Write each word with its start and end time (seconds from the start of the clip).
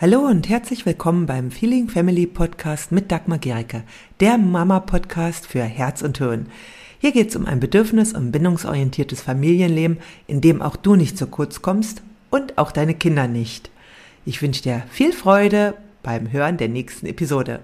Hallo 0.00 0.20
und 0.20 0.48
herzlich 0.48 0.86
willkommen 0.86 1.26
beim 1.26 1.50
Feeling 1.50 1.90
Family 1.90 2.26
Podcast 2.26 2.90
mit 2.90 3.12
Dagmar 3.12 3.36
Gericke, 3.36 3.82
der 4.20 4.38
Mama-Podcast 4.38 5.46
für 5.46 5.60
Herz 5.60 6.00
und 6.00 6.16
Hirn. 6.16 6.46
Hier 7.00 7.12
geht 7.12 7.28
es 7.28 7.36
um 7.36 7.44
ein 7.44 7.60
bedürfnis- 7.60 8.16
und 8.16 8.32
bindungsorientiertes 8.32 9.20
Familienleben, 9.20 9.98
in 10.26 10.40
dem 10.40 10.62
auch 10.62 10.76
du 10.76 10.96
nicht 10.96 11.18
zu 11.18 11.26
kurz 11.26 11.60
kommst 11.60 12.02
und 12.30 12.56
auch 12.56 12.72
deine 12.72 12.94
Kinder 12.94 13.28
nicht. 13.28 13.70
Ich 14.24 14.40
wünsche 14.40 14.62
dir 14.62 14.84
viel 14.88 15.12
Freude 15.12 15.74
beim 16.02 16.32
Hören 16.32 16.56
der 16.56 16.70
nächsten 16.70 17.04
Episode. 17.04 17.60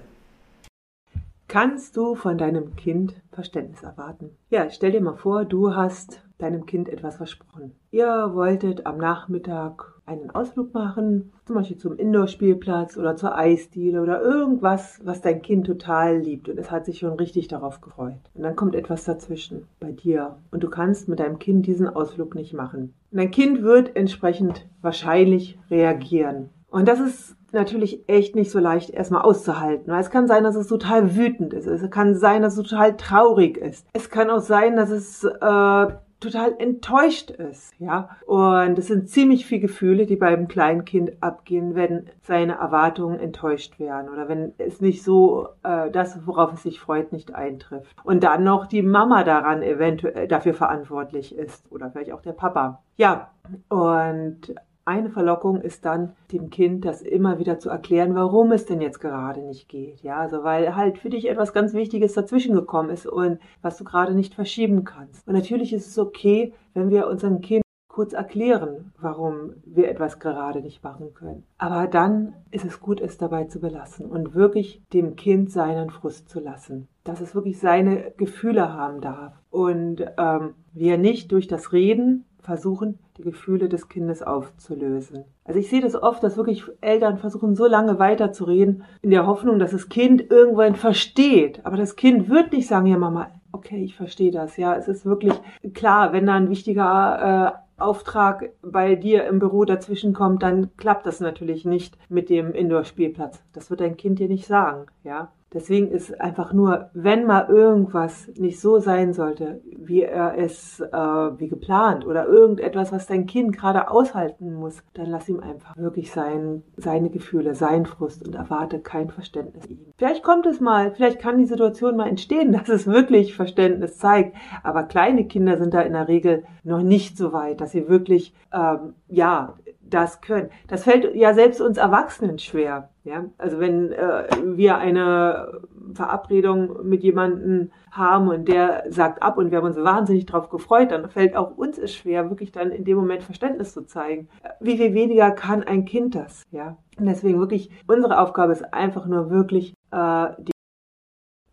Kannst 1.48 1.96
du 1.96 2.16
von 2.16 2.36
deinem 2.36 2.76
Kind 2.76 3.14
Verständnis 3.32 3.82
erwarten? 3.82 4.28
Ja, 4.50 4.68
stell 4.68 4.92
dir 4.92 5.00
mal 5.00 5.16
vor, 5.16 5.46
du 5.46 5.74
hast 5.74 6.20
deinem 6.38 6.66
Kind 6.66 6.88
etwas 6.88 7.16
versprochen. 7.16 7.72
Ihr 7.90 8.30
wolltet 8.32 8.86
am 8.86 8.98
Nachmittag 8.98 9.94
einen 10.06 10.30
Ausflug 10.30 10.72
machen, 10.72 11.32
zum 11.46 11.56
Beispiel 11.56 11.78
zum 11.78 11.96
Indoor-Spielplatz 11.96 12.96
oder 12.96 13.16
zur 13.16 13.36
Eisdiele 13.36 14.02
oder 14.02 14.22
irgendwas, 14.22 15.00
was 15.04 15.20
dein 15.20 15.42
Kind 15.42 15.66
total 15.66 16.18
liebt 16.18 16.48
und 16.48 16.58
es 16.58 16.70
hat 16.70 16.84
sich 16.84 16.98
schon 16.98 17.14
richtig 17.14 17.48
darauf 17.48 17.80
gefreut. 17.80 18.14
Und 18.34 18.42
dann 18.42 18.54
kommt 18.54 18.74
etwas 18.74 19.04
dazwischen 19.04 19.66
bei 19.80 19.90
dir 19.90 20.36
und 20.50 20.62
du 20.62 20.70
kannst 20.70 21.08
mit 21.08 21.18
deinem 21.18 21.38
Kind 21.38 21.66
diesen 21.66 21.88
Ausflug 21.88 22.34
nicht 22.34 22.52
machen. 22.52 22.94
Und 23.10 23.18
dein 23.18 23.30
Kind 23.30 23.62
wird 23.62 23.96
entsprechend 23.96 24.66
wahrscheinlich 24.80 25.58
reagieren. 25.70 26.50
Und 26.68 26.86
das 26.86 27.00
ist 27.00 27.36
natürlich 27.52 28.08
echt 28.08 28.36
nicht 28.36 28.50
so 28.50 28.58
leicht 28.58 28.90
erstmal 28.90 29.22
auszuhalten. 29.22 29.90
Weil 29.92 30.00
es 30.00 30.10
kann 30.10 30.26
sein, 30.26 30.44
dass 30.44 30.56
es 30.56 30.66
total 30.66 31.16
wütend 31.16 31.54
ist. 31.54 31.66
Es 31.66 31.88
kann 31.90 32.14
sein, 32.14 32.42
dass 32.42 32.56
es 32.56 32.68
total 32.68 32.96
traurig 32.96 33.56
ist. 33.56 33.86
Es 33.92 34.10
kann 34.10 34.30
auch 34.30 34.40
sein, 34.40 34.76
dass 34.76 34.90
es 34.90 35.24
äh, 35.24 35.86
total 36.20 36.54
enttäuscht 36.58 37.30
ist, 37.30 37.74
ja. 37.78 38.08
Und 38.26 38.78
es 38.78 38.86
sind 38.86 39.08
ziemlich 39.08 39.46
viele 39.46 39.60
Gefühle, 39.60 40.06
die 40.06 40.16
beim 40.16 40.48
kleinen 40.48 40.84
Kind 40.84 41.12
abgehen, 41.20 41.74
wenn 41.74 42.06
seine 42.22 42.54
Erwartungen 42.54 43.20
enttäuscht 43.20 43.78
werden 43.78 44.08
oder 44.08 44.28
wenn 44.28 44.52
es 44.58 44.80
nicht 44.80 45.02
so 45.02 45.48
äh, 45.62 45.90
das, 45.90 46.26
worauf 46.26 46.52
es 46.52 46.62
sich 46.62 46.80
freut, 46.80 47.12
nicht 47.12 47.34
eintrifft. 47.34 47.94
Und 48.04 48.24
dann 48.24 48.44
noch 48.44 48.66
die 48.66 48.82
Mama 48.82 49.24
daran 49.24 49.62
eventuell 49.62 50.26
dafür 50.28 50.54
verantwortlich 50.54 51.36
ist 51.36 51.70
oder 51.70 51.90
vielleicht 51.90 52.12
auch 52.12 52.22
der 52.22 52.32
Papa. 52.32 52.82
Ja, 52.96 53.30
und 53.68 54.54
eine 54.86 55.10
Verlockung 55.10 55.60
ist 55.60 55.84
dann, 55.84 56.14
dem 56.32 56.48
Kind 56.48 56.84
das 56.84 57.02
immer 57.02 57.40
wieder 57.40 57.58
zu 57.58 57.68
erklären, 57.68 58.14
warum 58.14 58.52
es 58.52 58.66
denn 58.66 58.80
jetzt 58.80 59.00
gerade 59.00 59.40
nicht 59.40 59.68
geht. 59.68 60.00
Ja, 60.02 60.18
also 60.18 60.44
weil 60.44 60.76
halt 60.76 60.98
für 60.98 61.10
dich 61.10 61.28
etwas 61.28 61.52
ganz 61.52 61.74
Wichtiges 61.74 62.14
dazwischen 62.14 62.54
gekommen 62.54 62.90
ist 62.90 63.06
und 63.06 63.40
was 63.62 63.76
du 63.76 63.84
gerade 63.84 64.14
nicht 64.14 64.34
verschieben 64.34 64.84
kannst. 64.84 65.26
Und 65.26 65.34
natürlich 65.34 65.72
ist 65.72 65.88
es 65.88 65.98
okay, 65.98 66.54
wenn 66.72 66.90
wir 66.90 67.08
unserem 67.08 67.40
Kind 67.40 67.65
kurz 67.96 68.12
erklären, 68.12 68.92
warum 69.00 69.54
wir 69.64 69.88
etwas 69.88 70.18
gerade 70.18 70.60
nicht 70.60 70.84
machen 70.84 71.14
können. 71.14 71.44
Aber 71.56 71.86
dann 71.86 72.34
ist 72.50 72.66
es 72.66 72.78
gut, 72.78 73.00
es 73.00 73.16
dabei 73.16 73.44
zu 73.44 73.58
belassen 73.58 74.04
und 74.04 74.34
wirklich 74.34 74.82
dem 74.92 75.16
Kind 75.16 75.50
seinen 75.50 75.88
Frust 75.88 76.28
zu 76.28 76.38
lassen. 76.38 76.88
Dass 77.04 77.22
es 77.22 77.34
wirklich 77.34 77.58
seine 77.58 78.12
Gefühle 78.18 78.74
haben 78.74 79.00
darf. 79.00 79.32
Und 79.48 80.04
ähm, 80.18 80.52
wir 80.74 80.98
nicht 80.98 81.32
durch 81.32 81.48
das 81.48 81.72
Reden 81.72 82.26
versuchen, 82.38 82.98
die 83.16 83.22
Gefühle 83.22 83.70
des 83.70 83.88
Kindes 83.88 84.22
aufzulösen. 84.22 85.24
Also 85.44 85.58
ich 85.58 85.70
sehe 85.70 85.80
das 85.80 85.94
oft, 85.94 86.22
dass 86.22 86.36
wirklich 86.36 86.64
Eltern 86.82 87.16
versuchen, 87.16 87.56
so 87.56 87.66
lange 87.66 87.98
weiterzureden, 87.98 88.84
in 89.00 89.08
der 89.08 89.26
Hoffnung, 89.26 89.58
dass 89.58 89.70
das 89.70 89.88
Kind 89.88 90.30
irgendwann 90.30 90.74
versteht. 90.74 91.64
Aber 91.64 91.78
das 91.78 91.96
Kind 91.96 92.28
wird 92.28 92.52
nicht 92.52 92.68
sagen, 92.68 92.88
ja 92.88 92.98
Mama, 92.98 93.30
okay, 93.52 93.82
ich 93.82 93.96
verstehe 93.96 94.32
das. 94.32 94.58
Ja, 94.58 94.76
es 94.76 94.86
ist 94.86 95.06
wirklich 95.06 95.32
klar, 95.72 96.12
wenn 96.12 96.26
da 96.26 96.34
ein 96.34 96.50
wichtiger 96.50 97.54
äh, 97.54 97.65
Auftrag 97.78 98.50
bei 98.62 98.94
dir 98.94 99.26
im 99.26 99.38
Büro 99.38 99.64
dazwischen 99.64 100.12
kommt, 100.12 100.42
dann 100.42 100.74
klappt 100.76 101.06
das 101.06 101.20
natürlich 101.20 101.64
nicht 101.64 101.98
mit 102.08 102.30
dem 102.30 102.52
Indoor-Spielplatz. 102.52 103.42
Das 103.52 103.70
wird 103.70 103.80
dein 103.80 103.96
Kind 103.96 104.18
dir 104.18 104.28
nicht 104.28 104.46
sagen, 104.46 104.86
ja. 105.04 105.32
Deswegen 105.52 105.92
ist 105.92 106.20
einfach 106.20 106.52
nur, 106.52 106.90
wenn 106.92 107.24
mal 107.24 107.46
irgendwas 107.48 108.28
nicht 108.36 108.60
so 108.60 108.78
sein 108.78 109.12
sollte, 109.12 109.60
wie 109.76 110.02
er 110.02 110.36
es 110.36 110.80
äh, 110.80 110.96
wie 110.96 111.48
geplant 111.48 112.04
oder 112.04 112.26
irgendetwas, 112.26 112.90
was 112.90 113.06
dein 113.06 113.26
Kind 113.26 113.56
gerade 113.56 113.88
aushalten 113.88 114.54
muss, 114.54 114.82
dann 114.94 115.06
lass 115.06 115.28
ihm 115.28 115.38
einfach 115.38 115.76
wirklich 115.76 116.10
sein, 116.10 116.64
seine 116.76 117.10
Gefühle, 117.10 117.54
seinen 117.54 117.86
Frust 117.86 118.26
und 118.26 118.34
erwarte 118.34 118.80
kein 118.80 119.08
Verständnis 119.08 119.66
ihm. 119.66 119.78
Vielleicht 119.96 120.24
kommt 120.24 120.46
es 120.46 120.60
mal, 120.60 120.92
vielleicht 120.92 121.20
kann 121.20 121.38
die 121.38 121.46
Situation 121.46 121.96
mal 121.96 122.08
entstehen, 122.08 122.52
dass 122.66 122.68
es 122.68 122.88
wirklich 122.88 123.36
Verständnis 123.36 123.98
zeigt. 123.98 124.36
Aber 124.64 124.82
kleine 124.82 125.26
Kinder 125.26 125.58
sind 125.58 125.74
da 125.74 125.80
in 125.82 125.92
der 125.92 126.08
Regel 126.08 126.42
noch 126.64 126.82
nicht 126.82 127.16
so 127.16 127.32
weit, 127.32 127.60
dass 127.60 127.70
sie 127.70 127.88
wirklich 127.88 128.34
ähm, 128.52 128.94
ja 129.08 129.54
das 129.90 130.20
können. 130.20 130.50
Das 130.68 130.84
fällt 130.84 131.14
ja 131.14 131.34
selbst 131.34 131.60
uns 131.60 131.78
Erwachsenen 131.78 132.38
schwer. 132.38 132.90
Ja, 133.04 133.24
also 133.38 133.60
wenn 133.60 133.92
äh, 133.92 134.26
wir 134.42 134.78
eine 134.78 135.60
Verabredung 135.94 136.84
mit 136.88 137.04
jemandem 137.04 137.70
haben 137.92 138.28
und 138.28 138.48
der 138.48 138.84
sagt 138.88 139.22
ab 139.22 139.38
und 139.38 139.50
wir 139.50 139.58
haben 139.58 139.66
uns 139.66 139.76
wahnsinnig 139.76 140.26
darauf 140.26 140.48
gefreut, 140.48 140.90
dann 140.90 141.08
fällt 141.08 141.36
auch 141.36 141.56
uns 141.56 141.78
es 141.78 141.94
schwer, 141.94 142.30
wirklich 142.30 142.50
dann 142.50 142.72
in 142.72 142.84
dem 142.84 142.96
Moment 142.96 143.22
Verständnis 143.22 143.72
zu 143.72 143.86
zeigen. 143.86 144.28
Wie 144.60 144.76
viel 144.76 144.92
weniger 144.92 145.30
kann 145.30 145.62
ein 145.62 145.84
Kind 145.84 146.16
das? 146.16 146.42
Ja, 146.50 146.78
und 146.98 147.06
deswegen 147.06 147.38
wirklich 147.38 147.70
unsere 147.86 148.18
Aufgabe 148.20 148.52
ist 148.52 148.74
einfach 148.74 149.06
nur 149.06 149.30
wirklich 149.30 149.74
äh, 149.92 150.26
die 150.38 150.52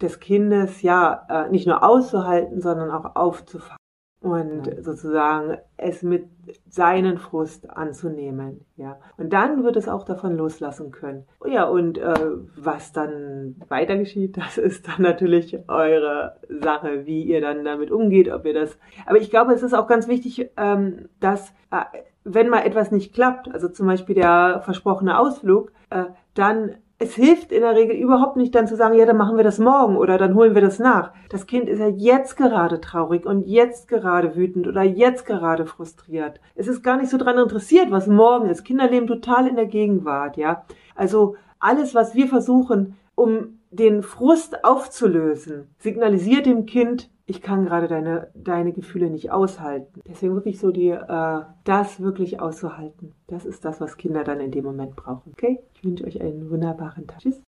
des 0.02 0.20
Kindes 0.20 0.82
ja 0.82 1.26
äh, 1.30 1.50
nicht 1.50 1.68
nur 1.68 1.84
auszuhalten, 1.84 2.62
sondern 2.62 2.92
auch 2.92 3.16
aufzufangen 3.16 3.78
und 4.24 4.72
sozusagen 4.80 5.58
es 5.76 6.02
mit 6.02 6.30
seinen 6.70 7.18
Frust 7.18 7.70
anzunehmen, 7.70 8.62
ja. 8.78 8.98
Und 9.18 9.34
dann 9.34 9.66
wird 9.66 9.76
es 9.76 9.90
auch 9.90 10.06
davon 10.06 10.38
loslassen 10.38 10.92
können. 10.92 11.26
Ja, 11.46 11.66
und 11.66 11.98
äh, 11.98 12.14
was 12.56 12.94
dann 12.94 13.58
weiter 13.68 13.98
geschieht, 13.98 14.38
das 14.38 14.58
ist 14.58 14.88
dann 14.88 15.02
natürlich 15.02 15.60
eure 15.68 16.38
Sache, 16.48 17.06
wie 17.06 17.24
ihr 17.24 17.42
dann 17.42 17.66
damit 17.66 17.92
umgeht, 17.92 18.32
ob 18.32 18.46
ihr 18.46 18.54
das. 18.54 18.78
Aber 19.06 19.18
ich 19.18 19.30
glaube, 19.30 19.52
es 19.52 19.62
ist 19.62 19.74
auch 19.74 19.88
ganz 19.88 20.08
wichtig, 20.08 20.50
ähm, 20.56 21.10
dass 21.20 21.50
äh, 21.70 21.84
wenn 22.24 22.48
mal 22.48 22.66
etwas 22.66 22.92
nicht 22.92 23.14
klappt, 23.14 23.54
also 23.54 23.68
zum 23.68 23.88
Beispiel 23.88 24.16
der 24.16 24.62
versprochene 24.64 25.20
Ausflug, 25.20 25.74
äh, 25.90 26.06
dann 26.34 26.76
es 27.04 27.16
hilft 27.16 27.52
in 27.52 27.62
der 27.62 27.76
Regel 27.76 27.96
überhaupt 27.98 28.38
nicht 28.38 28.56
dann 28.56 28.68
zu 28.68 28.78
sagen, 28.78 28.96
ja, 28.96 29.06
dann 29.06 29.18
machen 29.18 29.36
wir 29.36 29.44
das 29.44 29.60
morgen 29.60 29.98
oder 29.98 30.18
dann 30.18 30.36
holen 30.36 30.56
wir 30.56 30.62
das 30.62 30.80
nach. 30.80 31.12
Das 31.30 31.48
Kind 31.48 31.68
ist 31.68 31.80
ja 31.80 31.90
jetzt 31.90 32.38
gerade 32.38 32.80
traurig 32.80 33.26
und 33.26 33.46
jetzt 33.46 33.90
gerade 33.90 34.38
wütend 34.38 34.68
oder 34.68 34.84
jetzt 34.84 35.26
gerade 35.26 35.66
frustriert. 35.66 36.40
Es 36.56 36.68
ist 36.68 36.82
gar 36.82 36.98
nicht 36.98 37.10
so 37.10 37.18
dran 37.18 37.38
interessiert, 37.38 37.92
was 37.92 38.08
morgen 38.08 38.50
ist. 38.50 38.64
Kinder 38.64 38.90
leben 38.90 39.08
total 39.08 39.48
in 39.48 39.58
der 39.58 39.66
Gegenwart, 39.66 40.38
ja. 40.38 40.64
Also 40.96 41.36
alles, 41.60 41.94
was 41.94 42.16
wir 42.16 42.28
versuchen, 42.28 42.96
um 43.16 43.60
den 43.74 44.04
Frust 44.04 44.64
aufzulösen, 44.64 45.68
signalisiert 45.80 46.46
dem 46.46 46.66
Kind, 46.66 47.10
ich 47.26 47.42
kann 47.42 47.66
gerade 47.66 47.88
deine, 47.88 48.32
deine 48.36 48.74
Gefühle 48.74 49.10
nicht 49.10 49.32
aushalten. 49.32 50.02
Deswegen 50.08 50.36
wirklich 50.36 50.60
so 50.60 50.72
die, 50.72 50.90
äh, 50.90 51.42
das 51.64 52.02
wirklich 52.02 52.42
auszuhalten. 52.42 53.14
Das 53.28 53.46
ist 53.46 53.64
das, 53.64 53.80
was 53.80 53.98
Kinder 53.98 54.24
dann 54.24 54.42
in 54.42 54.52
dem 54.52 54.66
Moment 54.66 54.96
brauchen. 54.96 55.32
Okay? 55.32 55.60
Ich 55.74 55.84
wünsche 55.84 56.04
euch 56.04 56.22
einen 56.22 56.50
wunderbaren 56.50 57.08
Tag. 57.08 57.20
Tschüss. 57.20 57.42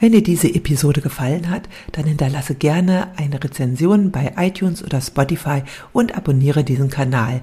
Wenn 0.00 0.12
dir 0.12 0.22
diese 0.22 0.52
Episode 0.52 1.00
gefallen 1.00 1.48
hat, 1.48 1.68
dann 1.92 2.06
hinterlasse 2.06 2.56
gerne 2.56 3.12
eine 3.16 3.42
Rezension 3.42 4.10
bei 4.10 4.34
iTunes 4.36 4.82
oder 4.82 5.00
Spotify 5.00 5.62
und 5.92 6.16
abonniere 6.16 6.64
diesen 6.64 6.90
Kanal. 6.90 7.42